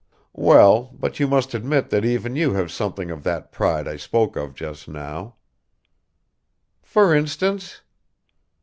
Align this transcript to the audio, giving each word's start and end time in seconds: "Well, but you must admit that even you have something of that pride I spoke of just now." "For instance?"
"Well, 0.33 0.95
but 0.99 1.19
you 1.19 1.27
must 1.27 1.53
admit 1.53 1.91
that 1.91 2.03
even 2.03 2.35
you 2.35 2.53
have 2.53 2.71
something 2.71 3.11
of 3.11 3.21
that 3.21 3.51
pride 3.51 3.87
I 3.87 3.97
spoke 3.97 4.35
of 4.35 4.55
just 4.55 4.87
now." 4.87 5.35
"For 6.81 7.13
instance?" 7.13 7.81